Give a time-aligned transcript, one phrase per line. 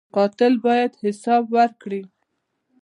[0.15, 2.01] قاتل باید حساب ورکړي